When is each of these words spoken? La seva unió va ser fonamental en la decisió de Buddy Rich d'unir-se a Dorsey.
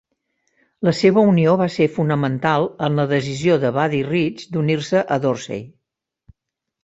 La 0.87 0.91
seva 0.99 1.23
unió 1.33 1.51
va 1.59 1.65
ser 1.73 1.85
fonamental 1.97 2.65
en 2.87 2.97
la 2.99 3.05
decisió 3.11 3.57
de 3.65 3.71
Buddy 3.75 4.01
Rich 4.07 4.47
d'unir-se 4.55 5.03
a 5.17 5.19
Dorsey. 5.27 5.61